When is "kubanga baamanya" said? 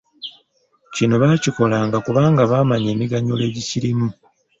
2.05-2.89